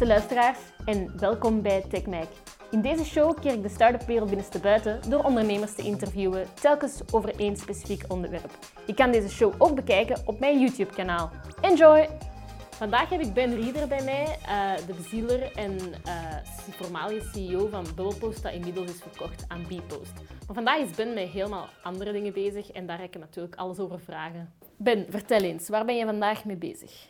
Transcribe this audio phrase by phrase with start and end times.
[0.00, 2.28] beste luisteraars en welkom bij TechMac.
[2.70, 7.02] In deze show keer ik de start-up wereld binnenste buiten door ondernemers te interviewen, telkens
[7.12, 8.50] over één specifiek onderwerp.
[8.86, 11.30] Je kan deze show ook bekijken op mijn YouTube-kanaal.
[11.60, 12.08] Enjoy!
[12.70, 16.36] Vandaag heb ik Ben Rieder bij mij, uh, de bezieler en uh,
[16.70, 20.12] voormalige CEO van Bubblepost, dat inmiddels is verkocht aan Bpost.
[20.46, 23.56] Maar vandaag is Ben met helemaal andere dingen bezig en daar ga ik hem natuurlijk
[23.56, 24.52] alles over vragen.
[24.76, 27.08] Ben, vertel eens, waar ben je vandaag mee bezig?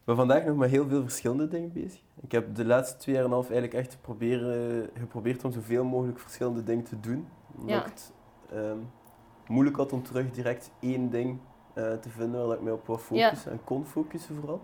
[0.00, 2.00] Ik ben vandaag nog met heel veel verschillende dingen bezig.
[2.20, 5.84] Ik heb de laatste twee jaar en een half eigenlijk echt proberen, geprobeerd om zoveel
[5.84, 7.28] mogelijk verschillende dingen te doen.
[7.56, 8.12] Omdat ik het
[8.54, 8.90] um,
[9.46, 11.38] moeilijk had om terug direct één ding
[11.74, 14.60] uh, te vinden waar ik mij op wou focussen en kon focussen vooral.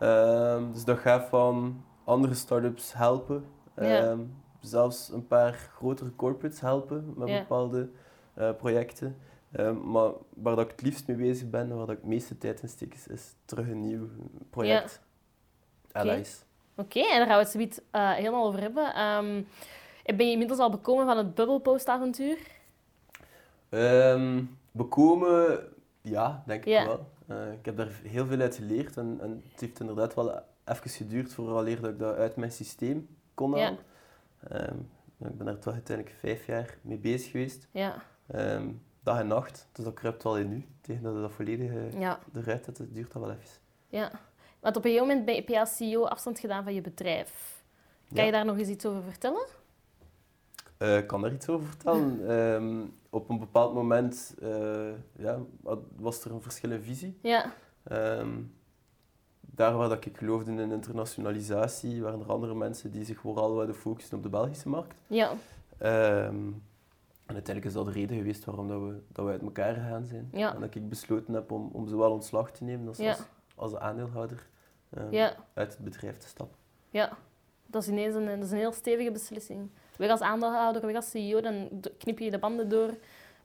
[0.00, 3.44] Um, dus dat gaat van andere start-ups helpen,
[3.76, 7.90] um, zelfs een paar grotere corporates helpen met bepaalde
[8.38, 9.16] uh, projecten.
[9.52, 12.10] Um, maar waar dat ik het liefst mee bezig ben en waar dat ik het
[12.10, 14.08] meeste tijd in steek, is, is terug een nieuw
[14.50, 15.02] project.
[15.92, 16.00] Ja.
[16.00, 16.44] Allies.
[16.80, 19.00] Oké, okay, en daar gaan we het zoiets uh, helemaal over hebben.
[19.00, 19.46] Um,
[20.16, 22.38] ben je inmiddels al bekomen van het bubblepost-avontuur?
[23.70, 25.60] Um, bekomen,
[26.00, 27.06] ja, denk ik wel.
[27.26, 30.90] Uh, ik heb daar heel veel uit geleerd en, en, het heeft inderdaad wel even
[30.90, 33.78] geduurd voordat ik dat uit mijn systeem kon halen.
[34.50, 34.66] Ja.
[35.18, 37.68] ik ben daar toch uiteindelijk vijf jaar mee bezig geweest.
[37.70, 38.02] Ja
[39.02, 39.68] dag en nacht.
[39.72, 40.66] Dus dat kruipt wel in nu.
[40.80, 42.18] Tegen dat je dat volledig ja.
[42.34, 43.60] eruit het duurt dat wel even.
[43.88, 44.10] Ja.
[44.60, 47.62] Want op een gegeven moment ben je als CEO afstand gedaan van je bedrijf.
[48.14, 49.46] Kan je daar nog eens iets over vertellen?
[50.78, 52.20] Uh, ik kan daar iets over vertellen.
[52.28, 55.38] Ehm, op een bepaald moment uh, ja,
[55.96, 57.18] was er een verschillende visie.
[57.22, 57.52] Ja.
[57.92, 58.54] Um,
[59.40, 63.74] daar waar dat ik geloofde in internationalisatie, waren er andere mensen die zich vooral wilden
[63.74, 64.94] focussen op de Belgische markt.
[65.06, 65.30] Ja.
[65.30, 66.62] Um,
[67.26, 70.04] en uiteindelijk is dat de reden geweest waarom dat we, dat we uit elkaar gegaan
[70.04, 70.28] zijn.
[70.32, 73.22] En dat ik besloten heb om, om zowel ontslag te nemen als, als,
[73.54, 74.48] als aandeelhouder
[74.98, 76.58] uh, uit het bedrijf te stappen.
[76.90, 77.16] Ja,
[77.66, 79.70] dat is ineens een, dat is een heel stevige beslissing.
[79.96, 81.68] Weg als aandeelhouder, weg als CEO, dan
[81.98, 82.90] knip je de banden door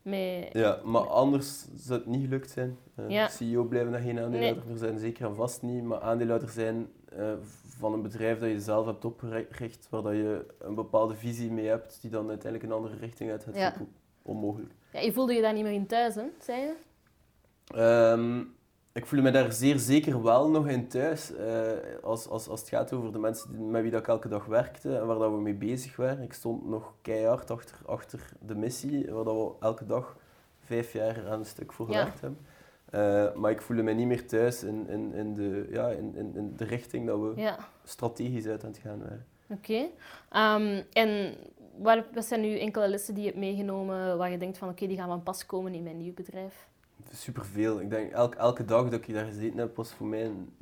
[0.01, 0.49] met...
[0.51, 2.77] Ja, maar anders zou het niet gelukt zijn.
[2.95, 4.77] Uh, CEO blijven nog geen aandeelhouder nee.
[4.77, 5.83] zijn, zeker en vast niet.
[5.83, 7.33] Maar aandeelhouder zijn uh,
[7.77, 11.67] van een bedrijf dat je zelf hebt opgericht, waar dat je een bepaalde visie mee
[11.67, 13.73] hebt, die dan uiteindelijk een andere richting uit gaat, ja.
[14.21, 14.73] onmogelijk.
[14.91, 16.73] Ja, je voelde je daar niet meer in thuis, hè, zei je?
[18.11, 18.54] Um,
[18.95, 21.31] ik voel me daar zeer zeker wel nog in thuis.
[21.31, 21.71] Uh,
[22.03, 24.97] als, als, als het gaat over de mensen met wie dat ik elke dag werkte
[24.97, 26.23] en waar dat we mee bezig waren.
[26.23, 30.17] Ik stond nog keihard achter, achter de missie, waar dat we elke dag
[30.59, 32.39] vijf jaar aan een stuk voor gewerkt hebben.
[32.93, 36.35] Uh, maar ik voelde me niet meer thuis in, in, in, de, ja, in, in,
[36.35, 39.25] in de richting dat we strategisch uit aan het gaan waren.
[39.49, 39.89] Oké.
[40.29, 40.55] Okay.
[40.61, 41.35] Um, en
[42.13, 44.97] wat zijn nu enkele lessen die je hebt meegenomen waar je denkt van oké, die
[44.97, 46.67] gaan van pas komen in mijn nieuw bedrijf?
[47.11, 47.81] Superveel.
[47.81, 50.53] Ik denk elke, elke dag dat ik daar gezeten heb, was voor mij een,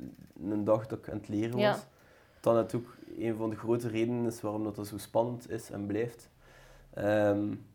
[0.50, 1.60] een dag dat ik aan het leren was.
[1.60, 1.78] Ja.
[2.40, 5.86] Dat natuurlijk een van de grote redenen is waarom dat, dat zo spannend is en
[5.86, 6.30] blijft.
[6.98, 7.66] Um,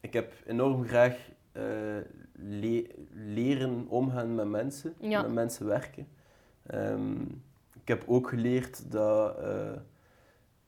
[0.00, 1.96] ik heb enorm graag uh,
[3.12, 6.08] leren omgaan met mensen, met mensen werken.
[6.74, 7.42] Um,
[7.80, 9.70] ik heb ook geleerd dat uh,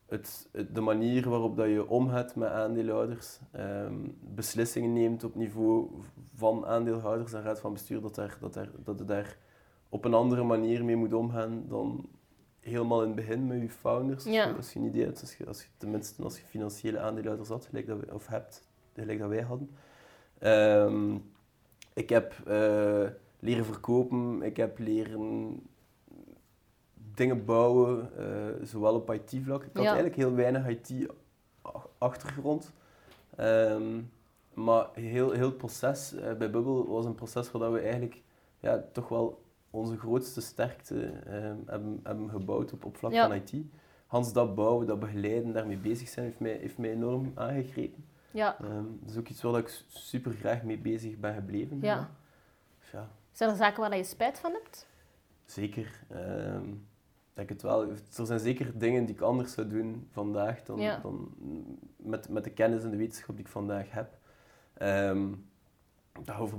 [0.09, 5.91] het, de manier waarop dat je omgaat met aandeelhouders, um, beslissingen neemt op niveau
[6.35, 9.37] van aandeelhouders en raad van bestuur, dat, daar, dat, daar, dat je daar
[9.89, 12.09] op een andere manier mee moet omgaan dan
[12.61, 14.25] helemaal in het begin met je founders.
[14.25, 14.51] Ja.
[14.51, 17.67] Als je een idee hebt, als je, als je, tenminste als je financiële aandeelhouders had,
[17.67, 19.71] gelijk dat we, of hebt, gelijk dat wij hadden.
[20.41, 21.25] Um,
[21.93, 23.09] ik heb uh,
[23.39, 25.61] leren verkopen, ik heb leren
[27.19, 28.27] dingen bouwen, uh,
[28.63, 29.65] zowel op IT-vlak.
[29.65, 32.73] Ik had eigenlijk heel weinig IT-achtergrond.
[33.41, 34.11] Um,
[34.55, 38.23] maar heel, heel het proces uh, bij Bubble was een proces waar we eigenlijk
[38.61, 43.53] ja, toch wel onze grootste sterkte um, hebben, hebben gebouwd op, op vlak van IT.
[44.07, 48.05] Hans, dat bouwen, dat begeleiden, daarmee bezig zijn, heeft mij, heeft mij enorm aangegrepen.
[48.31, 48.57] Ja.
[48.63, 51.79] Um, dat is ook iets waar ik super graag mee bezig ben gebleven.
[51.81, 52.11] Ja.
[52.93, 53.09] ja.
[53.33, 54.87] Zijn er zaken waar je spijt van hebt?
[55.45, 56.05] Zeker.
[56.13, 56.88] Um,
[57.47, 57.91] het wel.
[57.91, 61.35] Er zijn zeker dingen die ik anders zou doen vandaag dan, dan
[61.97, 64.19] met, met de kennis en de wetenschap die ik vandaag heb.
[64.83, 65.51] Um,
[66.39, 66.59] over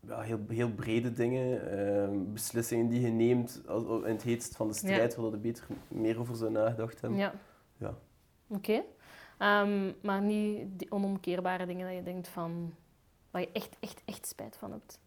[0.00, 3.62] ja, heel, heel brede dingen, beslissingen die je neemt
[4.04, 5.20] in het heetst van de strijd, ja.
[5.20, 7.18] waar je beter meer over zou nagedacht hebben.
[7.18, 7.34] Ja.
[7.76, 7.94] ja.
[8.46, 8.82] Oké.
[9.38, 12.74] Um, maar niet die onomkeerbare dingen dat je denkt van...
[13.30, 15.00] Waar je echt, echt, echt spijt van hebt.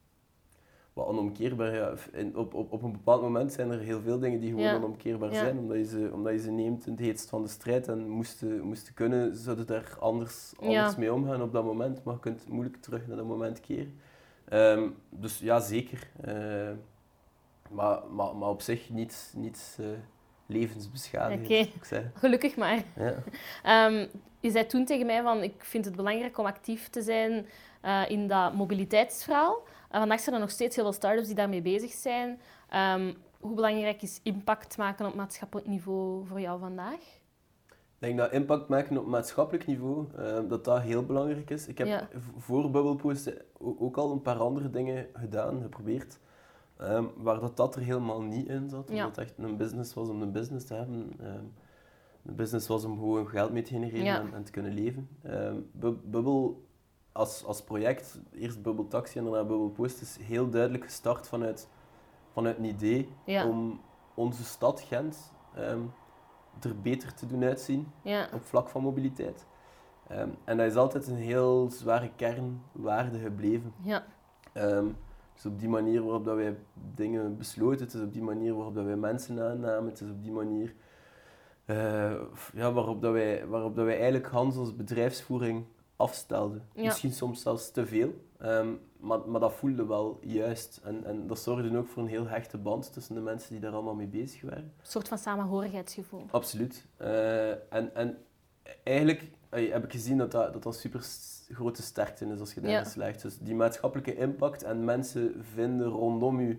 [1.00, 1.94] Wat onomkeerbaar, ja.
[2.34, 5.57] op, op, op een bepaald moment zijn er heel veel dingen die gewoon onomkeerbaar zijn.
[5.57, 7.88] Omdat je, ze, omdat je ze neemt in het heetst van de strijd.
[7.88, 12.04] En moesten, moesten kunnen, zouden daar anders, anders mee omgaan op dat moment.
[12.04, 14.00] Maar je kunt moeilijk terug naar dat moment keren.
[14.54, 16.10] Um, dus ja, zeker.
[16.28, 16.69] Uh,
[17.69, 19.88] maar, maar, maar op zich niets, niets, uh,
[20.45, 21.75] levensbeschadigend.
[21.75, 22.84] Oké, gelukkig maar.
[22.95, 23.13] Ja.
[23.63, 24.07] Ehm,
[24.40, 27.45] je zei toen tegen mij van, ik vind het belangrijk om actief te zijn
[27.86, 29.63] uh, in dat mobiliteitsverhaal.
[29.89, 32.39] Vandaag zijn er nog steeds heel veel start-ups die daarmee bezig zijn.
[33.00, 37.18] Um, hoe belangrijk is impact maken op maatschappelijk niveau voor jou vandaag?
[37.69, 41.68] Ik denk dat impact maken op maatschappelijk niveau, uh, dat dat heel belangrijk is.
[41.68, 42.07] Ik heb ja.
[42.38, 46.19] voor Bubblepost ook al een paar andere dingen gedaan, geprobeerd,
[46.81, 48.89] um, waar dat, dat er helemaal niet in zat.
[48.89, 51.13] Omdat het echt een business was om een business te hebben.
[51.21, 51.53] Um,
[52.25, 55.09] een business was om gewoon geld mee te genereren en, te kunnen leven.
[55.25, 55.69] Um,
[56.03, 56.53] Bubble
[57.19, 61.69] als, als project, eerst Bubble Taxi en daarna Bubble Post, is heel duidelijk gestart vanuit,
[62.31, 63.81] vanuit een idee om
[64.13, 65.33] onze stad Gent
[66.62, 67.88] er beter te doen uitzien
[68.33, 69.45] op vlak van mobiliteit.
[70.12, 73.74] Um, en dat is altijd een heel zware kernwaarde gebleven.
[73.81, 74.04] Ja.
[74.54, 74.98] Um,
[75.33, 76.57] dus op die manier waarop dat wij
[76.95, 80.24] dingen besloten, het is op die manier waarop dat wij mensen aannamen, het is op
[80.24, 80.74] die manier
[81.66, 82.12] uh,
[82.54, 85.66] ja, waarop, dat wij, waarop dat wij eigenlijk Hans als bedrijfsvoering
[86.00, 86.68] afstelden.
[86.75, 90.81] Misschien soms zelfs te veel, um, maar, maar dat voelde wel juist.
[90.84, 93.72] En, en dat zorgde ook voor een heel hechte band tussen de mensen die daar
[93.72, 94.63] allemaal mee bezig waren.
[94.63, 96.25] Een soort van samenhorigheidsgevoel.
[96.31, 96.86] Absoluut.
[97.01, 98.18] Uh, en, en
[98.84, 101.01] eigenlijk heb ik gezien dat dat, dat een super
[101.50, 102.86] grote sterkte is als je daarin ja.
[102.86, 103.22] slaagt.
[103.22, 106.57] Dus die maatschappelijke impact en mensen vinden rondom je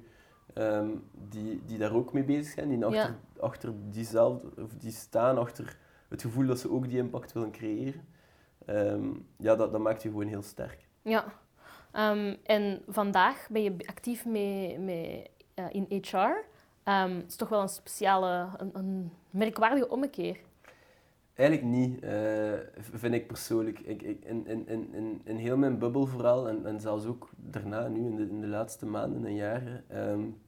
[0.54, 5.38] um, die, die daar ook mee bezig zijn, die achter, achter diezelfde, of die staan
[5.38, 5.76] achter
[6.08, 8.08] het gevoel dat ze ook die impact willen creëren.
[8.66, 10.88] Um, ja, dat, dat maakt je gewoon heel sterk.
[11.02, 11.24] Ja.
[11.92, 16.16] Um, en vandaag ben je actief mee, mee, uh, in HR.
[16.16, 20.36] Um, het is toch wel een speciale, een, een merkwaardige ommekeer.
[21.34, 22.52] Eigenlijk niet, uh,
[22.92, 23.78] vind ik persoonlijk.
[23.78, 27.88] Ik, ik, in, in, in, in heel mijn bubbel vooral, en, en zelfs ook daarna,
[27.88, 30.40] nu in de, in de laatste maanden en jaren, um,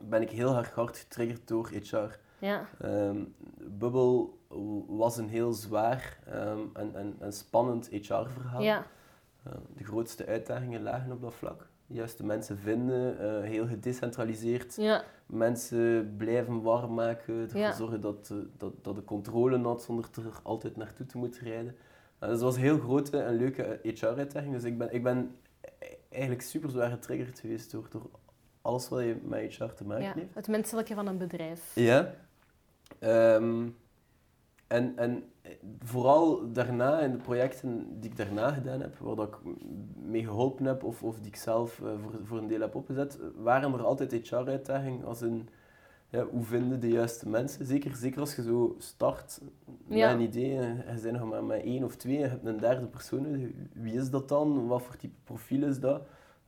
[0.00, 2.18] ben ik heel erg hard getriggerd door HR.
[2.44, 2.68] Ja.
[2.84, 4.38] Um, bubbel
[4.86, 8.62] was een heel zwaar um, en, en, en spannend HR-verhaal.
[8.62, 8.86] Ja.
[9.46, 14.76] Uh, de grootste uitdagingen lagen op dat vlak juist de mensen vinden, uh, heel gedecentraliseerd.
[14.76, 15.04] Ja.
[15.26, 17.72] Mensen blijven warm maken, ervoor ja.
[17.72, 21.74] zorgen dat, uh, dat, dat de controle had zonder er altijd naartoe te moeten rijden.
[21.74, 24.52] Uh, dus dat was een heel grote en leuke HR-uitdaging.
[24.52, 25.36] Dus ik ben, ik ben
[26.08, 28.10] eigenlijk super zwaar getriggerd geweest door, door
[28.62, 30.34] alles wat je met HR te maken ja, heeft.
[30.34, 31.72] Het menselijke van een bedrijf.
[31.74, 32.14] Ja.
[33.04, 33.76] Um,
[34.66, 35.24] en, en
[35.84, 39.54] vooral daarna, in de projecten die ik daarna gedaan heb, waar dat ik
[39.94, 43.18] mee geholpen heb of, of die ik zelf uh, voor, voor een deel heb opgezet,
[43.36, 45.48] waren er altijd HR-uitdagingen als in
[46.08, 47.66] ja, hoe vinden de juiste mensen.
[47.66, 49.40] Zeker, zeker als je zo start
[49.86, 52.46] met een idee en je bent nog maar met één of twee en je hebt
[52.46, 53.52] een derde persoon.
[53.72, 54.66] Wie is dat dan?
[54.66, 56.02] Wat voor type profiel is dat?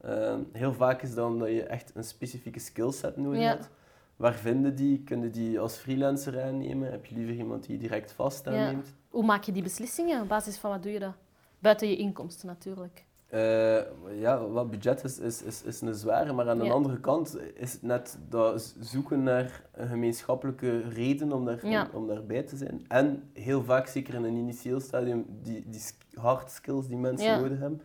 [0.04, 3.70] Uh, heel vaak is dan dat je echt een specifieke skillset nodig hebt.
[4.16, 5.02] Waar vinden die?
[5.04, 6.90] Kunnen die als freelancer aannemen?
[6.90, 8.94] Heb je liever iemand die direct vast aanneemt?
[9.08, 10.22] Hoe maak je die beslissingen?
[10.22, 11.14] Op basis van wat doe je dat?
[11.58, 13.04] Buiten je inkomsten natuurlijk.
[13.34, 13.80] Uh,
[14.20, 17.72] ja, wat budget is, is, is, is een zware, maar aan de andere kant is
[17.72, 22.84] het net dat zoeken naar een gemeenschappelijke reden om, daar, om, daarbij te zijn.
[22.88, 25.80] En heel vaak, zeker in een initieel stadium, die, die
[26.14, 27.80] hard skills die mensen nodig hebben.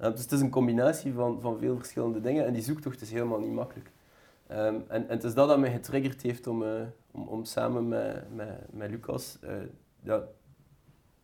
[0.00, 3.10] Uh, dus het is een combinatie van, van veel verschillende dingen en die zoektocht is
[3.10, 3.90] helemaal niet makkelijk.
[4.52, 7.88] Um, en, en het is dat dat mij getriggerd heeft om, uh, om, om samen
[7.88, 8.34] met,
[8.70, 9.38] met, Lucas
[10.02, 10.22] ja,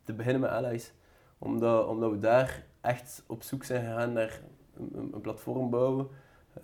[0.03, 0.93] te beginnen met Allies.
[1.37, 4.41] Omdat, omdat we daar echt op zoek zijn gegaan naar
[4.93, 6.07] een, platform bouwen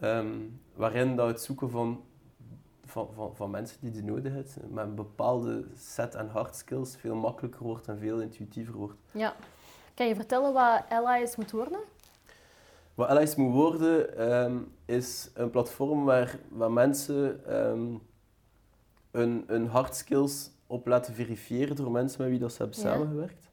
[0.01, 2.03] um, waarin dat het zoeken van,
[2.85, 6.95] van, van, van mensen die die nodig hebben, met een bepaalde set aan hard skills,
[6.95, 8.95] veel makkelijker wordt en veel intuïtiever wordt.
[9.11, 9.35] Ja.
[9.93, 11.79] Kan je vertellen wat Allies moet worden?
[12.93, 18.01] Wat Allies moet worden, um, is een platform waar, waar mensen um,
[19.11, 23.49] hun, hun hard skills op laten verifiëren door mensen met wie dat ze hebben samengewerkt.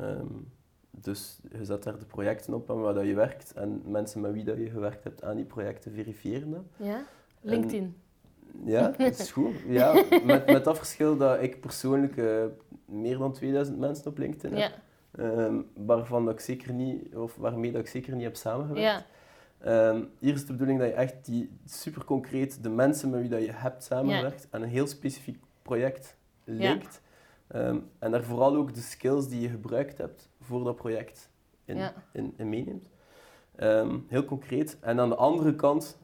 [0.00, 0.50] Um,
[0.90, 4.32] dus je zet daar de projecten op en waar dat je werkt en mensen met
[4.32, 6.64] wie dat je gewerkt hebt aan die projecten verifiëren dat.
[6.76, 7.04] Ja,
[7.40, 7.96] LinkedIn.
[8.64, 9.54] ja, dat is goed.
[9.66, 12.44] Ja, met, met dat verschil dat ik persoonlijk uh,
[12.84, 14.70] meer dan 2000 mensen op LinkedIn heb.
[14.70, 14.78] Ja.
[15.18, 19.04] Um, waarvan dat ik zeker niet, of waarmee dat ik zeker niet heb samengewerkt.
[19.60, 19.88] Ja.
[19.88, 23.28] Um, hier is de bedoeling dat je echt die super concreet de mensen met wie
[23.28, 27.00] dat je hebt samengewerkt aan een heel specifiek project linkt.
[27.54, 31.30] Um, en daar vooral ook de skills die je gebruikt hebt voor dat project
[31.64, 31.94] in, ja.
[32.12, 32.88] in, in meeneemt.
[34.08, 34.76] heel concreet.
[34.80, 35.98] En aan de andere kant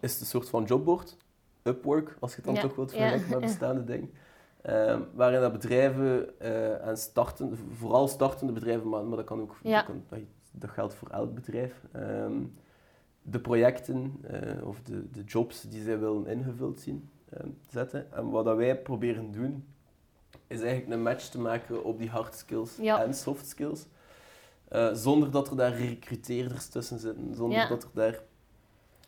[0.00, 1.16] is het een soort van jobboard.
[1.62, 4.10] Upwork, als je het dan toch wilt vergelijken met bestaande dingen.
[4.68, 9.56] Um, waarin dat bedrijven uh, en starten, vooral startende bedrijven, maar, maar dat, kan ook,
[9.62, 10.02] dat, kan,
[10.52, 12.54] dat, geldt voor elk bedrijf, um,
[13.22, 18.12] de projecten uh, of de, de jobs die zij willen ingevuld zien, ehm, zetten.
[18.12, 19.64] En wat dat wij proberen doen,
[20.46, 23.86] is eigenlijk een match te maken op die hard skills en soft skills.
[24.72, 28.20] Uh, zonder dat er daar recruteerders tussen zitten, zonder dat er daar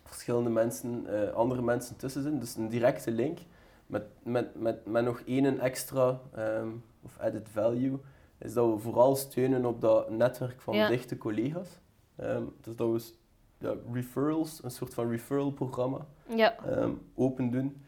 [0.03, 2.39] verschillende mensen, andere mensen tussen zitten.
[2.39, 3.39] Dus een directe link
[3.87, 7.99] met, met, met, met nog één extra um, of added value,
[8.37, 11.79] is dat we vooral steunen op dat netwerk van dichte collega's.
[12.21, 13.13] Um, dus dat we
[13.57, 16.55] ja, referrals, een soort van referral programma, ja.
[16.67, 17.83] um, open doen.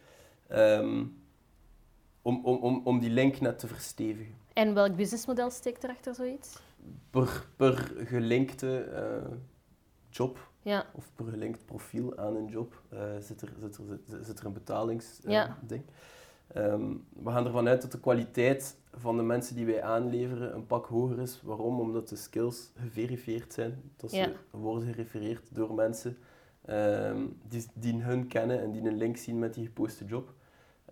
[2.21, 4.35] om, om, om, om die link net te verstevigen.
[4.53, 6.59] En welk businessmodel steekt erachter zoiets?
[7.09, 9.31] Per, per gelinkte uh,
[10.09, 10.85] job ja.
[10.93, 14.53] of per gelinkt profiel aan een job uh, zit, er, zit, er, zit, er een
[14.53, 15.33] betalingsding.
[15.33, 15.57] Ja.
[16.55, 20.65] um, we gaan ervan uit dat de kwaliteit van de mensen die wij aanleveren een
[20.67, 21.41] pak hoger is.
[21.43, 21.79] Waarom?
[21.79, 23.91] Omdat de skills geverifieerd zijn.
[23.95, 26.17] Dat ze worden gerefereerd door mensen
[26.69, 30.33] um, die, die hun kennen en die een link zien met die geposte job.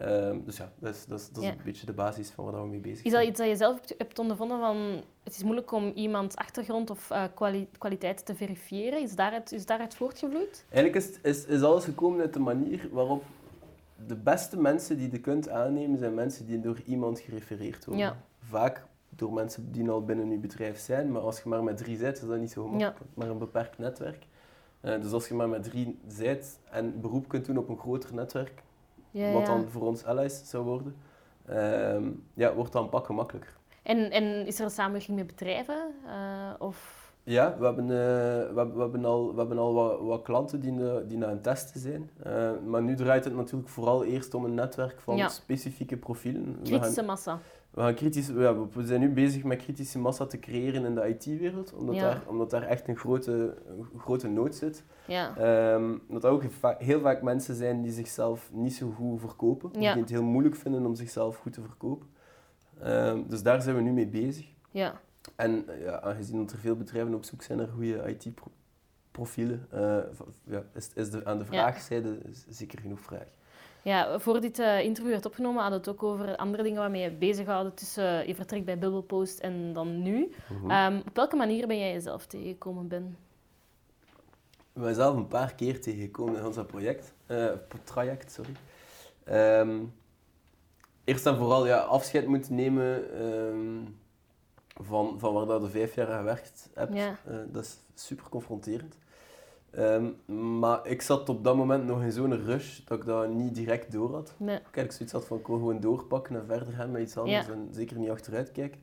[0.01, 2.61] Um, dus ja, dat is, dat is, dat is een beetje de basis van waar
[2.61, 3.13] we mee bezig zijn.
[3.13, 4.77] Is dat iets dat je zelf hebt ondervonden van
[5.23, 9.01] het is moeilijk om iemands achtergrond of uh, kwali kwaliteit te verifiëren?
[9.01, 10.65] Is daaruit, is daaruit voortgevloeid?
[10.69, 13.23] Eigenlijk is, is, is alles gekomen uit de manier waarop
[14.07, 18.05] de beste mensen die je kunt aannemen zijn mensen die door iemand gerefereerd worden.
[18.05, 18.17] Ja.
[18.39, 21.97] Vaak door mensen die al binnen je bedrijf zijn, maar als je maar met drie
[21.97, 22.99] zit, is dat niet zo gemakkelijk.
[22.99, 23.05] Ja.
[23.13, 24.25] Maar een beperkt netwerk.
[24.81, 28.13] Uh, dus als je maar met drie zit en beroep kunt doen op een groter
[28.13, 28.63] netwerk,
[29.13, 30.95] ja, wat dan voor ons allies zou worden,
[31.49, 33.57] uh, ja, wordt dan een pak gemakkelijker.
[33.83, 35.93] En, en is er een samenwerking met bedrijven?
[36.05, 37.01] Uh, of...
[37.23, 40.71] Ja, we hebben, uh, we, we, hebben al, we hebben al wat, wat klanten die,
[40.71, 42.09] uh, die naar het testen zijn.
[42.65, 45.27] Maar nu draait het natuurlijk vooral eerst om een netwerk van ja.
[45.27, 46.59] specifieke profielen.
[46.63, 47.39] Kritische massa.
[47.73, 51.07] We, gaan kritisch, ja, we zijn nu bezig met kritische massa te creëren in de
[51.07, 54.83] IT-wereld, omdat, daar, omdat daar echt een grote, een grote nood zit.
[55.07, 55.73] Ja.
[55.73, 56.43] Um, dat er ook
[56.77, 60.85] heel vaak mensen zijn die zichzelf niet zo goed verkopen, die het heel moeilijk vinden
[60.85, 62.07] om zichzelf goed te verkopen.
[62.85, 64.47] Um, dus daar zijn we nu mee bezig.
[64.71, 65.01] Ja.
[65.35, 69.97] En ja, aangezien dat er veel bedrijven op zoek zijn naar goede IT-profielen, uh,
[70.43, 73.27] ja, is, is de, aan de vraagzijde zeker genoeg vraag.
[73.83, 77.01] Ja, voor dit uh, interview werd opgenomen, hadden we het ook over andere dingen waarmee
[77.01, 80.31] je bezighouden tussen je vertrek bij Bubblepost en dan nu.
[80.49, 80.71] Mhm.
[80.71, 83.17] Ehm, op welke manier ben jij jezelf tegengekomen, Ben?
[84.57, 87.51] Ik ben mezelf een paar keer tegengekomen in ons project, uh,
[87.83, 88.51] traject, sorry.
[89.59, 89.93] Um,
[91.03, 93.97] eerst en vooral ja, afscheid moeten nemen um,
[94.81, 96.93] van, van waar dat je vijf jaar gewerkt hebt.
[96.93, 97.17] Ja.
[97.29, 98.97] Uh, dat is super confronterend.
[99.79, 100.15] Um,
[100.59, 103.91] maar ik zat op dat moment nog in zo'n rush dat ik dat niet direct
[103.91, 104.33] door had.
[104.37, 104.59] Nee.
[104.71, 107.49] Kijk, ik zoiets had van ik wil gewoon doorpakken en verder gaan met iets anders
[107.49, 108.79] en zeker niet achteruit kijken.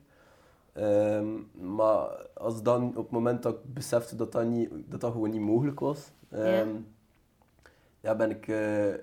[0.73, 5.11] Um, maar als dan op het moment dat ik besefte dat dat, niet, dat, dat
[5.11, 6.87] gewoon niet mogelijk was, um,
[7.99, 8.15] ja.
[8.15, 8.93] ben, ik, uh,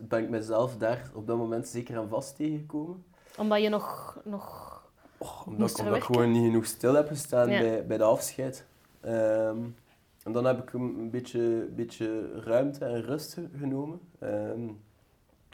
[0.00, 3.04] ben ik mezelf daar op dat moment zeker aan vast tegengekomen.
[3.36, 4.74] Omdat je nog, nog
[5.18, 8.64] Oh, omdat, ik, omdat ik gewoon niet genoeg stil heb gestaan bij, bij de afscheid.
[9.06, 9.76] Um,
[10.26, 14.00] en dan heb ik een beetje, beetje ruimte en rust genomen.
[14.22, 14.80] Um,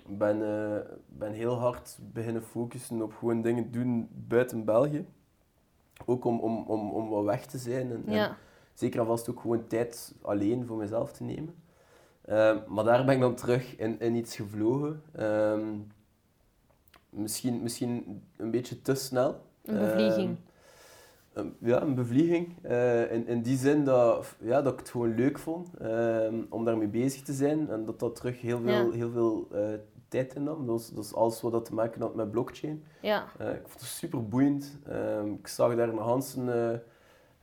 [0.07, 0.76] ben, uh,
[1.09, 5.07] ben heel hard beginnen focussen op gewoon dingen doen buiten België.
[6.07, 7.91] Ook om, om, om, om wat weg te zijn.
[7.91, 8.29] En, ja.
[8.29, 8.37] en
[8.75, 11.55] zeker en vast ook gewoon tijd alleen voor mezelf te nemen.
[12.29, 15.02] Um, maar daar ben ik dan terug in, in iets gevlogen.
[15.21, 15.87] Um,
[17.11, 19.41] misschien, misschien een beetje te snel.
[19.64, 20.37] Een bevlieging.
[21.35, 22.55] Ehm, ja, een bevlieging.
[22.67, 26.65] Uh, in, in die zin dat, ja, dat ik het gewoon leuk vond um, om
[26.65, 29.61] daarmee bezig te zijn en dat dat terug heel veel, heel veel uh,
[30.09, 30.67] tijd innam.
[30.67, 32.85] Dat is, dat is alles wat dat te maken had met blockchain.
[33.01, 33.27] Ja.
[33.41, 34.79] Uh, ik vond het super boeiend.
[34.89, 36.83] Um, ik zag daar een Hansen,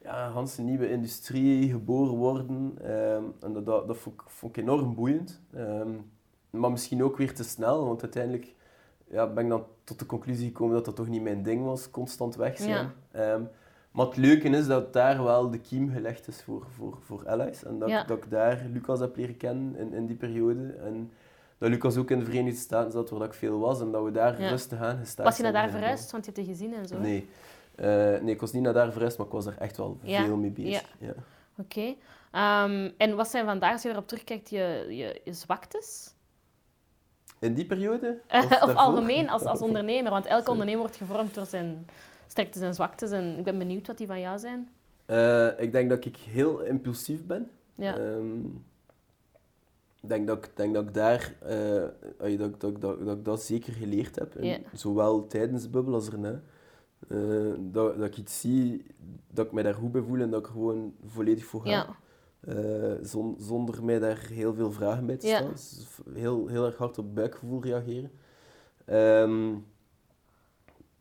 [0.02, 2.74] ja, Hansen nieuwe industrie geboren worden
[3.40, 5.42] en dat, dat, dat vond, ik, vond ik enorm boeiend.
[6.50, 8.56] maar misschien ook weer te snel, want uiteindelijk
[9.08, 11.90] ja, ben ik dan tot de conclusie gekomen dat dat toch niet mijn ding was,
[11.90, 12.92] constant weg zijn.
[13.14, 13.50] Ja.
[14.00, 17.64] Maar het leuke is dat daar wel de kiem gelegd is voor, voor, voor Allies.
[17.64, 20.74] En dat, dat ik daar Lucas heb leren kennen in, in die periode.
[20.84, 21.12] En
[21.58, 23.82] dat Lucas ook in de Verenigde Staten zat, waar ik veel was.
[23.82, 26.48] En dat we daar rustig aan gestaan Was je naar daar verhuisd, want je hebt
[26.48, 27.00] het gezien en zo?
[27.00, 27.30] Nee.
[27.76, 27.86] Uh,
[28.22, 30.52] nee, ik was niet naar daar verhuisd, maar ik was er echt wel veel mee
[30.52, 30.96] bezig.
[31.00, 31.14] Ja.
[31.58, 31.98] Oké.
[32.32, 32.66] Okay.
[32.66, 36.14] Um, ehm, en wat zijn vandaag, als je erop terugkijkt, je, je, je zwaktes?
[37.40, 38.20] In die periode?
[38.32, 40.12] Of, of algemeen als, als ondernemer?
[40.12, 41.86] Want elke ondernemer wordt gevormd door zijn
[42.30, 43.12] sterktes en zwaktes.
[43.12, 44.70] En ik ben benieuwd wat die van jou zijn.
[45.08, 47.50] Uh, ik denk dat ik heel impulsief ben.
[47.76, 47.98] Ja.
[47.98, 48.66] Um,
[50.02, 51.36] ik denk dat ik, denk dat ik daar
[52.22, 54.36] uh, dat, dat, dat, dat, ik dat zeker geleerd heb.
[54.36, 56.42] En Zowel tijdens de bubbel als erna.
[57.08, 58.86] Uh, dat, dat ik iets zie,
[59.32, 61.96] dat ik mij daar goed bij voel en dat ik er gewoon volledig voor ga.
[62.42, 62.98] Ja.
[63.38, 65.52] zonder mij daar heel veel vragen bij te stellen.
[65.52, 68.12] Dus heel, heel erg hard op buikgevoel reageren.
[68.86, 69.56] Ehm,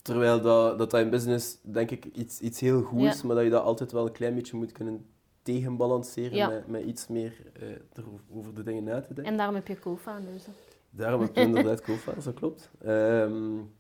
[0.09, 3.45] terwijl dat, dat, dat in business, denk ik, iets, iets heel goed is, maar dat
[3.45, 5.07] je dat altijd wel een klein beetje moet kunnen
[5.43, 7.33] tegenbalanceren met, met iets meer
[7.97, 9.33] uh, over de dingen uit te denken.
[9.33, 10.45] En daarom heb je co-founders.
[10.91, 12.71] Daarom heb je inderdaad co-founders, dat klopt.
[12.87, 13.73] Um,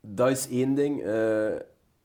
[0.00, 1.04] dat is één ding.
[1.04, 1.56] Uh,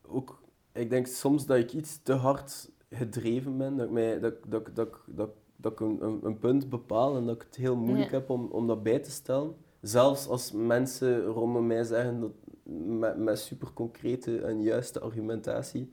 [0.08, 4.34] ook, ik denk soms dat ik iets te hard gedreven ben, dat ik, mij, dat,
[4.48, 8.12] dat, dat, dat, dat ik een, een, punt bepaal en dat ik het heel moeilijk
[8.12, 9.56] heb om, om dat bij te stellen.
[9.82, 12.32] Zelfs als mensen rondom mij zeggen dat
[12.64, 15.92] met, met super concrete en juiste argumentatie,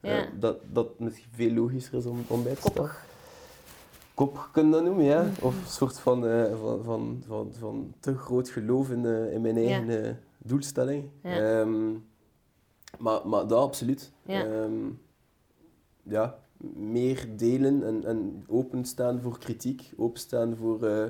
[0.00, 0.28] eh, ja.
[0.38, 2.90] dat, dat het veel logischer is om, om bij te stellen.
[4.14, 5.30] Kop kunnen dat noemen, ja.
[5.40, 9.40] Of een soort van, uh, van, van, van, van te groot geloof in, uh, in
[9.40, 10.18] mijn eigen ja.
[10.38, 11.04] doelstelling.
[11.22, 11.60] Ja.
[11.60, 12.04] Um,
[12.98, 14.12] maar, maar dat absoluut.
[14.22, 14.44] Ja.
[14.44, 15.00] Um,
[16.02, 16.38] ja,
[16.76, 21.04] meer delen en, en openstaan voor kritiek, openstaan voor, uh,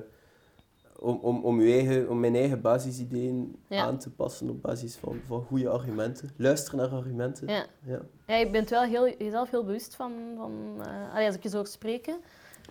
[1.03, 5.43] om, om, om, eigen, om mijn eigen basisideen aan te passen op basis van, van
[5.43, 6.31] goede argumenten.
[6.37, 7.49] Luisteren naar argumenten.
[7.49, 7.67] Ja.
[7.85, 8.01] Ja.
[8.27, 11.65] ja je bent wel heel, jezelf heel bewust van, van uh, als ik je zo
[11.65, 12.17] spreken.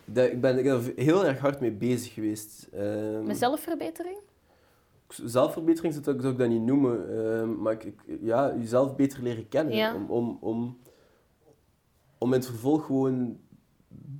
[0.05, 2.67] Dat, ik, ben, er heel erg hard mee bezig geweest.
[2.75, 4.17] Um, Met zelfverbetering?
[5.07, 9.47] Zelfverbetering zou ik, zou ik dat niet noemen, uh, maar ik, ja, jezelf beter leren
[9.47, 9.95] kennen.
[9.95, 10.77] Om, om, om,
[12.17, 13.39] om in het vervolg gewoon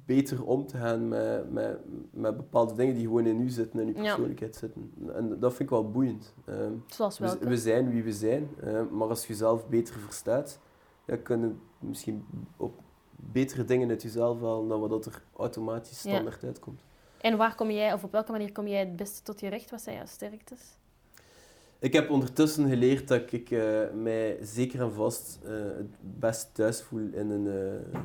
[0.06, 1.78] beter om te gaan met, met,
[2.12, 4.92] met bepaalde dingen die gewoon in u zitten, in uw persoonlijkheid zitten.
[5.14, 6.34] En dat vind ik wel boeiend.
[6.88, 10.60] Zoals we, we, zijn wie we zijn, uh, maar als je jezelf beter verstaat,
[11.06, 12.26] ja, kun je misschien
[12.58, 12.80] op
[13.16, 16.82] betere dingen uit jezelf halen dan wat er automatisch standaard uitkomt.
[17.22, 19.72] En waar kom jij, of op welke manier kom jij het beste tot je recht?
[19.72, 20.60] Wat zijn jouw sterktes?
[21.80, 26.82] Ik heb ondertussen geleerd dat ik uh, mij zeker en vast uh, het best thuis
[26.82, 27.46] voel in een,
[27.94, 28.00] uh,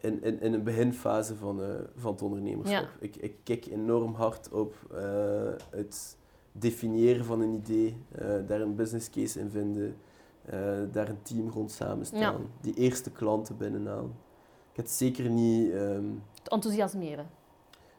[0.00, 1.60] in, in, in een beginfase van,
[1.96, 2.82] van het ondernemerschap.
[2.82, 2.88] Ja.
[2.98, 4.74] Ik, ik kijk enorm hard op
[5.70, 6.16] het
[6.52, 7.96] definiëren van een idee,
[8.46, 9.96] daar een business case in vinden,
[10.92, 14.12] daar een team rond samenstellen, die eerste klanten binnenhalen.
[14.70, 15.72] Ik heb het zeker niet...
[15.72, 17.26] Um, het enthousiasmeren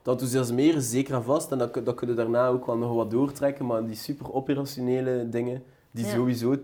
[0.02, 1.52] dat enthousiasmeren zeker en vast.
[1.52, 3.66] En dat, dat kun je daarna ook wel nog wat doortrekken.
[3.66, 6.56] Maar die super operationele dingen, die sowieso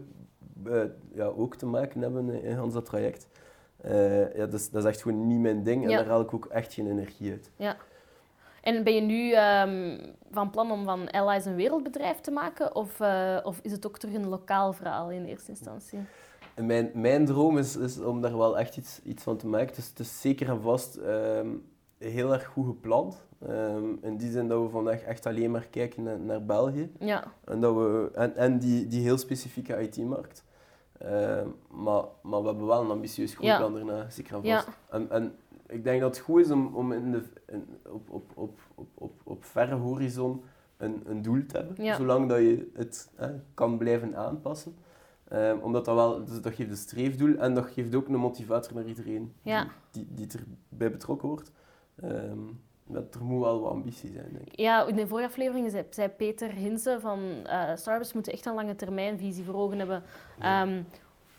[1.13, 3.27] ja, ook te maken hebben in ons dat traject.
[3.85, 5.83] Uh, ja, dat, is, dat is echt gewoon niet mijn ding.
[5.83, 7.49] En daar haal ik ook echt geen energie uit.
[7.55, 7.77] Ja.
[8.61, 9.99] En ben je nu um,
[10.31, 12.75] van plan om van Allies een wereldbedrijf te maken?
[12.75, 15.99] Of, uh, of is het ook terug een lokaal verhaal in eerste instantie?
[16.55, 19.75] Mijn, mijn droom is, is om daar wel echt iets, iets van te maken.
[19.75, 21.65] Dus het is zeker en vast um,
[21.97, 23.25] heel erg goed gepland.
[23.49, 26.91] Um, in die zin dat we vandaag echt alleen maar kijken naar, naar België.
[26.99, 27.23] Ja.
[27.43, 30.43] En, dat we, en, en die, die heel specifieke IT-markt.
[31.03, 33.77] Um, maar, maar we hebben wel een ambitieus groeiplan ja.
[33.77, 34.67] daarna, zeker en vast.
[34.67, 34.73] Ja.
[34.89, 35.35] En, en
[35.67, 38.87] ik denk dat het goed is om, om in de, in, op, op, op, op,
[38.93, 40.43] op, op verre horizon
[40.77, 41.83] een, een doel te hebben.
[41.83, 41.95] Ja.
[41.95, 43.11] Zolang dat je het
[43.53, 44.75] kan blijven aanpassen.
[45.33, 48.73] Um, omdat dat wel, dus dat geeft een streefdoel en dat geeft ook een motivator
[48.73, 49.53] naar iedereen die,
[49.91, 50.27] die, die
[50.69, 51.51] erbij betrokken wordt.
[52.03, 54.59] Um, dat er moet wel wat ambitie zijn, denk ik.
[54.59, 58.53] Ja, in de vorige aflevering zei, zei Peter Hinze van uh, startups moeten echt een
[58.53, 60.03] lange termijnvisie voor ogen hebben.
[60.43, 60.85] Um,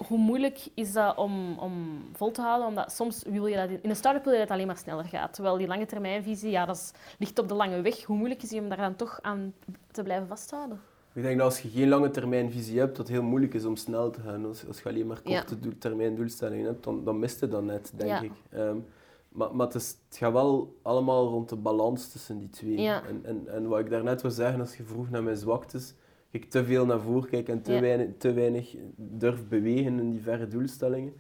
[0.06, 2.68] hoe moeilijk is dat om, om vol te houden?
[2.68, 3.70] Omdat soms wil je dat...
[3.70, 5.34] In een start-up wil je dat alleen maar sneller gaat.
[5.34, 8.04] Terwijl die lange termijnvisie, ja, dat is, ligt op de lange weg.
[8.04, 9.54] Hoe moeilijk is het om daar dan toch aan
[9.90, 10.80] te blijven vasthouden?
[11.12, 13.76] Ik denk dat als je geen lange termijnvisie hebt, dat het heel moeilijk is om
[13.76, 14.46] snel te gaan.
[14.46, 15.70] Als, als je alleen maar korte ja.
[15.78, 18.32] termijn doelstellingen hebt, dan, dan mist je dat net, denk ik.
[18.54, 18.87] Um,
[19.28, 22.88] maar, maar het, is, het, gaat wel allemaal rond de balans tussen die twee.
[22.88, 25.94] En, en, en wat ik daarnet wil zeggen, als je vroeg naar mijn zwaktes,
[26.30, 30.22] ik te veel naar voren kijk en te, weinig, te weinig durf bewegen in die
[30.22, 31.12] verre doelstellingen.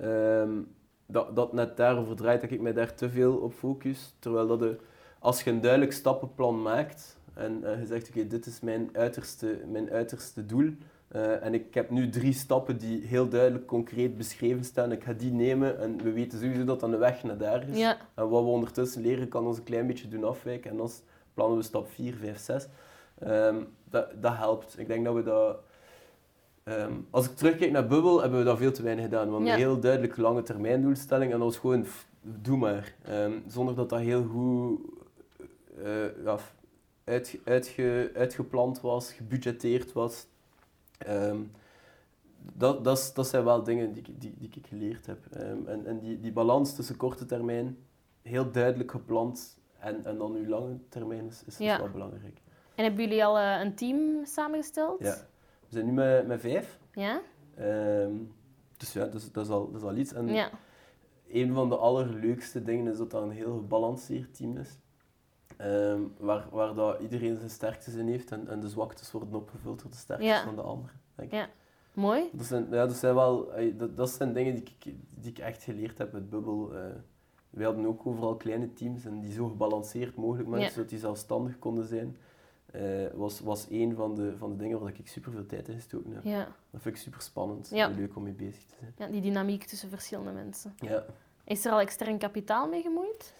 [0.00, 0.74] Um,
[1.06, 4.14] dat, dat net daarover draait, dat ik mij daar te veel op focus.
[4.18, 4.76] Terwijl dat de,
[5.18, 9.60] als je een duidelijk stappenplan maakt en uh, je zegt, oké, dit is mijn uiterste,
[9.70, 10.74] mijn uiterste doel,
[11.16, 14.92] uh, en ik heb nu drie stappen die heel duidelijk concreet beschreven staan.
[14.92, 17.76] Ik ga die nemen en we weten sowieso dat dan de weg naar daar is.
[17.76, 17.96] Ja.
[18.14, 20.70] En wat we ondertussen leren kan ons een klein beetje doen afwijken.
[20.70, 20.90] En dan
[21.34, 22.66] plannen we stap 4, 5, 6.
[23.26, 24.78] Um, dat, dat helpt.
[24.78, 25.58] Ik denk dat we dat...
[26.64, 29.30] Um, als ik terugkijk naar Bubble, hebben we dat veel te weinig gedaan.
[29.30, 29.52] Want ja.
[29.52, 31.32] een heel duidelijk lange termijn doelstelling.
[31.32, 31.86] En dat was gewoon,
[32.22, 32.94] doe maar.
[33.10, 34.80] Um, zonder dat dat heel goed
[35.84, 36.38] uh, ja,
[37.04, 40.26] uitge, uitge, uitgepland was, gebudgeteerd was.
[41.08, 41.52] Um,
[42.52, 45.18] dat, dat, dat zijn wel dingen die, die, die ik geleerd heb.
[45.36, 47.78] Um, en en die, die balans tussen korte termijn,
[48.22, 52.40] heel duidelijk gepland, en, en dan uw lange termijn is, is wel belangrijk.
[52.74, 55.00] En hebben jullie al uh, een team samengesteld?
[55.00, 55.14] Ja,
[55.68, 56.78] we zijn nu met, met vijf.
[56.92, 57.20] Ja?
[57.58, 58.34] Um,
[58.76, 60.12] dus ja, dat is, dat, is al, dat is al iets.
[60.12, 60.50] En ja.
[61.28, 64.78] een van de allerleukste dingen is dat dat een heel gebalanceerd team is.
[65.56, 69.82] Ehm, waar waar dat iedereen zijn sterktes in heeft en, en de zwaktes worden opgevuld
[69.82, 71.00] door de sterktes van de anderen.
[71.14, 71.48] Denk ja.
[71.92, 72.28] Mooi.
[72.32, 75.62] Dat zijn, ja, dat zijn wel dat, dat zijn dingen die ik, die ik echt
[75.62, 76.68] geleerd heb met Bubble.
[76.72, 76.94] Uh,
[77.50, 81.58] wij hadden ook overal kleine teams en die zo gebalanceerd mogelijk maken, zodat die zelfstandig
[81.58, 82.16] konden zijn.
[82.74, 85.74] Uh, was, was een van de, van de dingen waar ik super veel tijd in
[85.74, 86.24] gestoken heb.
[86.24, 86.48] Ja.
[86.70, 88.92] Dat vind ik super spannend en leuk om mee bezig te zijn.
[88.96, 90.74] Ja, die dynamiek tussen verschillende mensen.
[90.78, 91.04] Ja.
[91.44, 93.34] Is er al extern kapitaal mee gemoeid?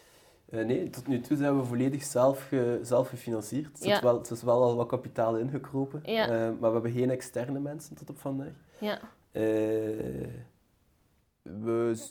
[0.50, 3.80] Uh, nee, tot nu toe zijn we volledig zelf, ge, zelf gefinancierd.
[3.80, 4.00] Er, ja.
[4.00, 6.24] wel, er is wel al wat kapitaal ingekropen, ja.
[6.24, 8.52] uh, maar we hebben geen externe mensen tot op vandaag.
[8.78, 8.98] Ja.
[9.32, 9.42] Uh,
[11.42, 12.06] we,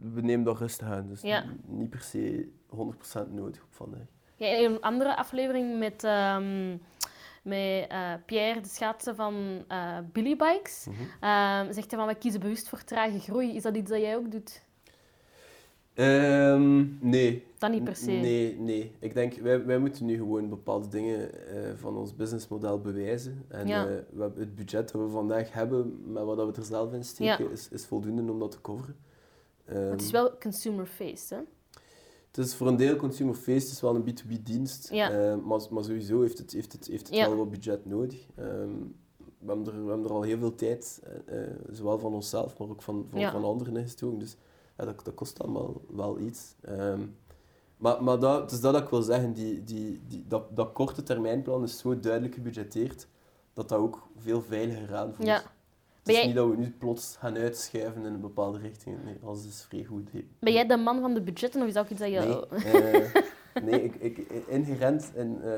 [0.00, 1.44] we nemen dat rustig aan, dus ja.
[1.66, 4.06] niet per se 100% nodig op vandaag.
[4.36, 6.80] Ja, in een andere aflevering met, um,
[7.42, 7.88] met
[8.26, 9.64] Pierre, de schaatsen van
[10.12, 11.72] Billy Bikes, mm -hmm.
[11.72, 13.56] zegt hij van we kiezen bewust voor trage groei.
[13.56, 14.66] Is dat iets dat jij ook doet?
[16.00, 17.44] Um, nee.
[17.58, 18.10] Dat niet per se?
[18.10, 18.92] Nee, nee.
[18.98, 23.44] Ik denk, wij, wij moeten nu gewoon bepaalde dingen uh, van ons businessmodel bewijzen.
[23.48, 23.88] En ja.
[23.88, 27.04] uh, we hebben het budget dat we vandaag hebben, met wat we er zelf in
[27.04, 27.50] steken, ja.
[27.50, 28.96] is, is voldoende om dat te coveren.
[29.70, 31.38] Um, het is wel consumer-faced, hè?
[32.26, 34.90] Het is voor een deel consumer-faced, het is wel een B2B-dienst.
[34.92, 35.10] Ja.
[35.12, 38.26] Uh, maar, maar sowieso heeft het, heeft het, heeft het wel wat budget nodig.
[38.38, 38.94] Um,
[39.38, 41.02] we, hebben er, we hebben er al heel veel tijd,
[41.70, 44.18] zowel van onszelf, maar ook van, van, van anderen in gestoken.
[44.18, 44.36] Dus
[44.78, 46.54] ja, dat, dat kost allemaal wel iets.
[46.68, 47.16] Um,
[47.76, 51.02] maar maar dat, het is dat ik wil zeggen, die, die, die, dat, dat korte
[51.02, 53.06] termijnplan is zo duidelijk gebudgeteerd
[53.52, 55.28] dat dat ook veel veiliger aanvoelt.
[55.28, 55.42] Ja.
[55.98, 56.26] Het is jij...
[56.26, 59.04] niet dat we nu plots gaan uitschuiven in een bepaalde richting.
[59.04, 60.10] Nee, alles is vrij goed.
[60.38, 62.46] Ben jij de man van de budgetten of is dat ook iets dat je...
[62.50, 63.14] Nee, uh,
[63.70, 65.52] nee ik, ik, inherent en, uh,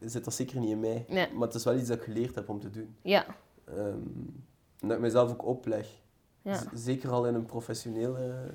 [0.00, 1.04] zit dat zeker niet in mij.
[1.08, 1.32] Nee.
[1.32, 2.96] Maar het is wel iets dat ik geleerd heb om te doen.
[3.02, 3.26] Ja.
[3.68, 4.44] Um,
[4.80, 6.01] en dat ik mezelf ook opleg.
[6.42, 6.62] Ja.
[6.74, 8.54] Zeker al in een professionele,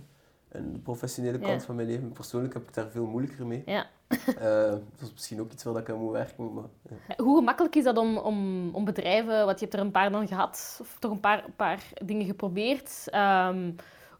[0.50, 2.12] een professionele kant van mijn leven.
[2.12, 3.63] Persoonlijk heb ik daar veel moeilijker mee.
[3.65, 3.86] Ja.
[4.10, 6.54] Uh, dat is misschien ook iets waar ik aan moet werken.
[6.54, 6.63] Maar,
[7.08, 7.23] ja.
[7.23, 10.28] Hoe gemakkelijk is dat om, om, om bedrijven, want je hebt er een paar dan
[10.28, 13.04] gehad, of toch een paar, paar dingen geprobeerd.
[13.13, 13.76] Um,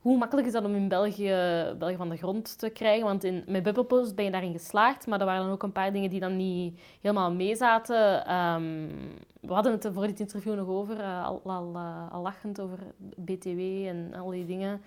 [0.08, 1.36] hoe makkelijk is dat om in België,
[1.78, 3.06] België van de grond te krijgen?
[3.06, 5.91] Want in, met Bubblepost ben je daarin geslaagd, maar er waren dan ook een paar
[5.91, 8.34] dingen die dan niet helemaal meezaten.
[8.36, 8.89] Um,
[9.41, 12.62] we hadden het er voor dit interview nog over, uh, al, al, uh, al, lachend
[12.62, 12.80] over
[13.15, 14.82] BTW en al die dingen.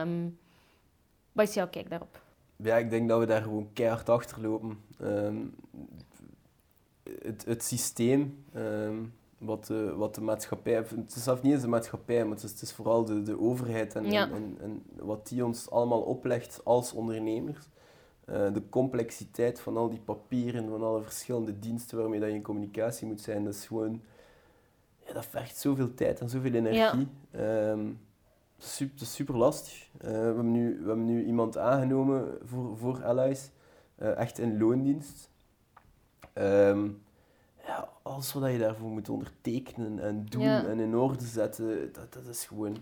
[0.00, 0.38] Um,
[1.32, 2.20] wat is jouw kijk daarop?
[2.56, 4.78] Ja, ik denk dat we daar gewoon keihard achter lopen.
[5.02, 5.54] Um,
[7.22, 8.44] het, het systeem
[9.38, 12.50] wat de, wat de maatschappij, het is zelfs niet eens de maatschappij, maar het is,
[12.50, 16.92] het is vooral de, de overheid en, en, en, wat die ons allemaal oplegt als
[16.92, 17.68] ondernemers.
[18.28, 22.42] Uh, de complexiteit van al die papieren, van alle verschillende diensten waarmee dat je in
[22.42, 24.02] communicatie moet zijn, dat is gewoon,
[25.06, 27.08] ja, dat vergt zoveel tijd en zoveel energie.
[27.30, 27.70] Ja.
[27.70, 28.00] Um,
[28.58, 29.88] super, dat is super lastig.
[29.94, 33.50] Uh, we, hebben nu, we hebben nu iemand aangenomen voor, voor Allies,
[33.98, 35.30] uh, echt in loondienst.
[36.34, 37.04] Um,
[37.66, 42.26] ja, alles wat je daarvoor moet ondertekenen en doen en in orde zetten, dat, dat
[42.26, 42.76] is gewoon...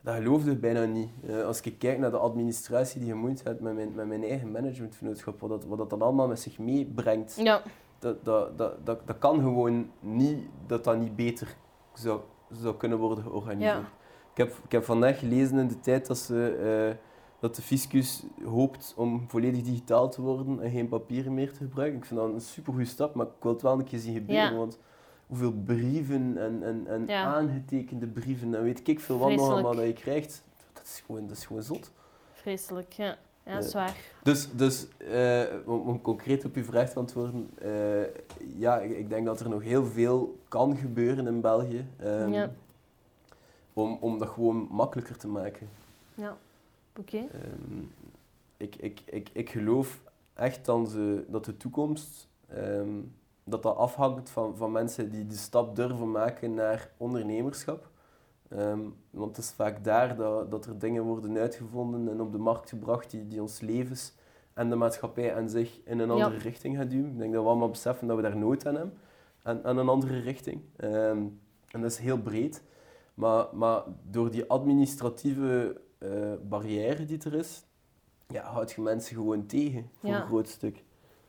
[0.00, 1.10] Dat geloofde ik bijna niet.
[1.24, 4.24] Uh, als ik kijk naar de administratie die je moet hebben met mijn, met mijn
[4.24, 7.62] eigen managementvernootschap, wat dat, wat dat dan allemaal met zich meebrengt, ja.
[7.98, 11.56] dat, dat, dat, dat, dat kan gewoon niet, dat dat niet beter
[11.92, 13.74] zou, zou kunnen worden georganiseerd.
[13.74, 13.88] Ja.
[14.30, 16.88] Ik, heb, ik heb vandaag gelezen in de tijd dat ze...
[16.90, 16.96] Uh,
[17.40, 21.98] dat de fiscus hoopt om volledig digitaal te worden en geen papieren meer te gebruiken.
[21.98, 24.56] Ik vind dat een supergoeie stap, maar ik wil het wel een keer zien gebeuren.
[24.56, 24.78] Want
[25.26, 29.86] hoeveel brieven en, en, en aangetekende brieven en weet ik veel wat nog allemaal dat
[29.86, 30.42] je krijgt,
[30.72, 31.90] dat is gewoon, dat is gewoon zot.
[32.32, 33.16] Vreselijk, ja.
[33.46, 33.96] Ja, zwaar.
[34.22, 38.02] Dus, dus uh, om, om, concreet op uw vraag te antwoorden, uh,
[38.56, 42.50] ja, ik denk dat er nog heel veel kan gebeuren in België um, ja.
[43.72, 45.68] om, om dat gewoon makkelijker te maken.
[46.14, 46.36] Ja.
[46.98, 47.16] Oké.
[47.16, 47.82] Ehm,
[48.56, 50.02] ik, ik, ik, ik geloof
[50.34, 53.00] echt dat, ze, dat de toekomst ehm,
[53.44, 57.88] dat dat afhangt van, van mensen die de stap durven maken naar ondernemerschap.
[58.48, 58.80] Ehm,
[59.10, 62.68] want het is vaak daar dat, dat er dingen worden uitgevonden en op de markt
[62.68, 64.12] gebracht die, die ons levens
[64.52, 67.10] en de maatschappij aan zich in een andere richting gaan duwen.
[67.10, 68.98] Ik denk dat we allemaal beseffen dat we daar nood aan hebben,
[69.42, 70.60] aan, aan een andere richting.
[70.76, 72.62] en dat is heel breed.
[73.14, 77.64] Maar, maar door die administratieve uh, barrière die er is,
[78.28, 80.84] ja, houd je mensen gewoon tegen voor een groot stuk.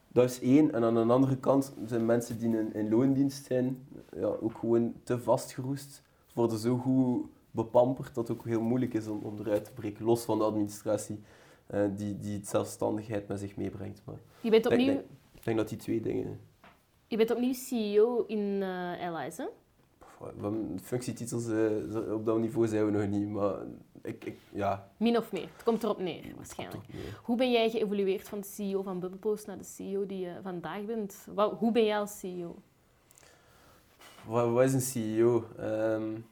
[0.07, 0.73] Dat is één.
[0.73, 4.93] En aan de andere kant zijn mensen die in, in loondienst zijn, ja, ook gewoon
[5.03, 6.03] te vastgeroest.
[6.33, 10.05] Worden zo goed bepamperd dat het ook heel moeilijk is om, om eruit te breken.
[10.05, 11.19] Los van de administratie
[11.73, 14.01] uh, die, die het zelfstandigheid met zich meebrengt.
[14.05, 14.91] Maar je bent opnieuw...
[14.91, 16.39] Ik denk, ik denk, dat die twee dingen...
[17.07, 19.45] Je bent opnieuw CEO in uh, Allies, hè?
[20.81, 23.55] Functietitels uh, op dat niveau zijn we nog niet, maar
[24.01, 24.87] ik, ik, ja.
[24.97, 26.83] Min of meer, het komt erop neer waarschijnlijk.
[27.23, 30.85] Hoe ben jij geëvolueerd van de CEO van Bubblepost naar de CEO die je vandaag
[30.85, 31.27] bent?
[31.57, 32.55] hoe ben jij als CEO?
[34.27, 35.45] Wat, wat is een CEO?
[35.59, 36.25] Um,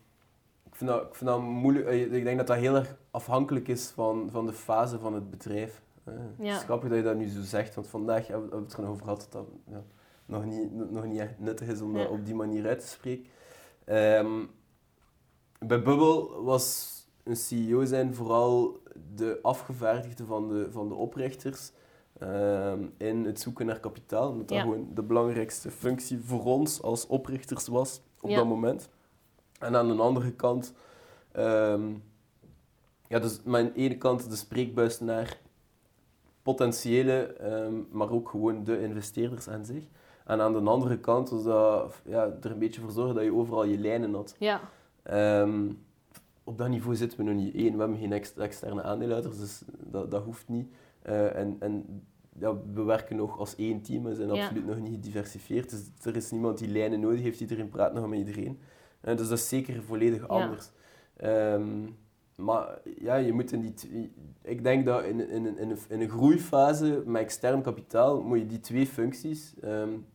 [0.63, 1.85] ik, vind dat, ik vind dat moeilijk.
[1.85, 5.29] Eh, ik denk dat dat heel erg afhankelijk is van, van de fase van het
[5.29, 5.81] bedrijf.
[6.07, 6.45] Uh, ja.
[6.45, 8.87] Het is grappig dat je dat nu zo zegt, want vandaag hebben we het er
[8.87, 9.83] over gehad dat dat ja,
[10.25, 13.25] nog, niet, nog niet echt nuttig is om dat op die manier uit te spreken.
[13.85, 14.49] Um,
[15.59, 16.93] bij Bubble was
[17.23, 18.81] een CEO zijn vooral
[19.15, 21.71] de afgevaardigde van de, van de oprichters
[22.19, 24.29] um, in het zoeken naar kapitaal.
[24.29, 28.89] Omdat dat gewoon de belangrijkste functie voor ons als oprichters was op dat moment.
[29.59, 30.73] En aan de andere kant,
[31.35, 32.03] um,
[33.07, 35.39] ja, dus aan de ene kant de spreekbuis naar
[36.41, 39.83] potentiële, um, maar ook gewoon de investeerders aan zich.
[40.25, 43.33] En aan de andere kant was dat ja, er een beetje voor zorgen dat je
[43.33, 44.36] overal je lijnen had.
[44.39, 44.62] Ja.
[45.41, 45.79] Um,
[46.43, 47.55] op dat niveau zitten we nog niet.
[47.55, 50.73] Eén, we hebben geen externe aandeelhouders, dus dat, dat hoeft niet.
[51.05, 52.03] Uh, en en
[52.39, 55.69] ja, we werken nog als één team, we zijn absoluut nog niet gediversifieerd.
[55.69, 58.59] Dus er is niemand die lijnen nodig heeft, iedereen praat nog met iedereen.
[59.01, 60.71] Uh, dus dat is zeker volledig anders.
[61.23, 61.97] Um,
[62.36, 64.13] maar ja, je moet in die...
[64.41, 68.45] Ik denk dat in, in, in, een, in een groeifase met extern kapitaal moet je
[68.45, 70.05] die twee functies um,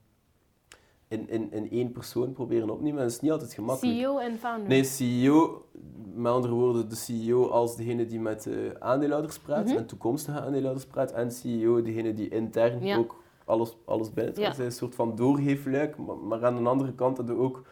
[1.09, 3.01] in, in, in één persoon proberen opnemen.
[3.01, 3.99] Dat is niet altijd gemakkelijk.
[3.99, 4.69] CEO en founder?
[4.69, 5.67] Nee, CEO,
[6.15, 9.77] met andere woorden, de CEO als degene die met uh, aandeelhouders praat mhm.
[9.77, 11.13] en toekomstige aandeelhouders praat.
[11.13, 14.57] En CEO, degene die intern ook alles, alles bijdraagt.
[14.57, 14.65] Ja.
[14.65, 15.97] Een soort van doorgeefluik.
[15.97, 17.63] Maar, maar aan de andere kant hebben we ook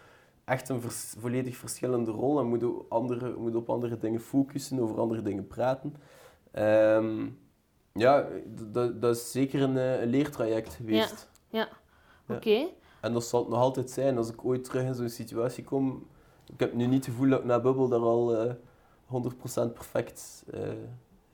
[0.45, 0.81] echt een
[1.19, 5.95] volledig verschillende rol en moeten andere, moet op andere dingen focussen, over andere dingen praten.
[6.59, 7.39] Um,
[7.93, 8.27] ja,
[8.73, 11.29] dat, is zeker een, eh, een leertraject geweest.
[11.49, 11.69] Ja,
[12.29, 12.35] ja.
[12.35, 12.67] oké.
[13.07, 16.07] En dat zal het nog altijd zijn als ik ooit terug in zo'n situatie kom.
[16.53, 19.73] Ik heb nu niet het gevoel dat ik na Bubble daar al uh, eh, 100%
[19.73, 20.61] perfect uh,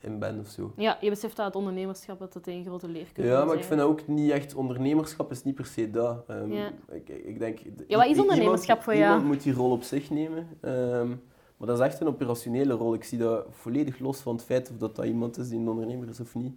[0.00, 0.72] in ben of zo.
[0.76, 3.28] Ja, je beseft dat het ondernemerschap dat het een grote leercurve is.
[3.28, 6.24] Ja, maar ik vind dat ook niet echt ondernemerschap is niet per se dat.
[6.30, 6.72] Um, ja.
[6.90, 9.10] Ik, ik denk, ja, wat is ondernemerschap voor jou?
[9.10, 10.48] Iemand moet die rol op zich nemen.
[10.62, 11.22] Um,
[11.56, 12.94] maar dat is echt een operationele rol.
[12.94, 15.68] Ik zie dat volledig los van het feit of dat, dat iemand is die een
[15.68, 16.54] ondernemer is of niet.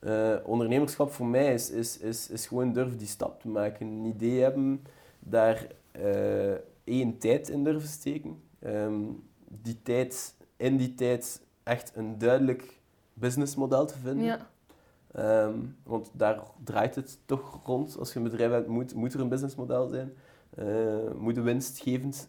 [0.00, 3.86] Uh, ondernemerschap voor mij is, is, is, is gewoon durven die stap te maken.
[3.86, 4.82] Een idee hebben,
[5.18, 5.66] daar
[5.98, 6.52] uh,
[6.84, 8.42] één tijd in durven steken.
[8.60, 12.80] Um, die tijd, in die tijd echt een duidelijk
[13.12, 14.24] businessmodel te vinden.
[14.24, 14.48] Ja.
[15.44, 17.98] Um, want daar draait het toch rond.
[17.98, 20.12] Als je een bedrijf hebt, moet, moet er een businessmodel zijn.
[20.58, 22.28] Uh, moet winstgevend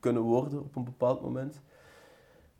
[0.00, 1.60] kunnen worden op een bepaald moment.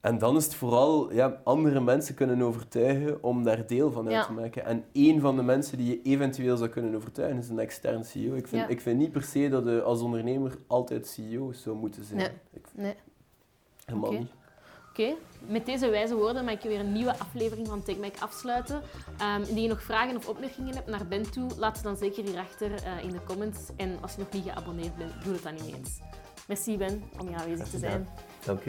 [0.04, 4.26] En dan is het vooral ja, andere mensen kunnen overtuigen om daar deel van uit
[4.26, 4.64] te maken.
[4.64, 8.34] En één van de mensen die je eventueel zou kunnen overtuigen is een externe CEO.
[8.34, 12.04] Ik vind, ik vind niet per se dat je als ondernemer altijd CEO zou moeten
[12.04, 12.18] zijn.
[12.18, 12.28] Nee.
[12.52, 12.94] Ik, nee.
[13.84, 14.28] Helemaal niet.
[14.90, 15.14] Oké,
[15.46, 18.82] met deze wijze woorden mag ik weer een nieuwe aflevering van TechMac afsluiten.
[19.36, 22.24] Um, indien je nog vragen of opmerkingen hebt naar Ben toe, laat ze dan zeker
[22.24, 23.60] hierachter uh, in de comments.
[23.76, 25.98] En als je nog niet geabonneerd bent, doe het dan niet eens.
[26.48, 28.08] Merci Ben om hier aanwezig te zijn.
[28.44, 28.62] Dank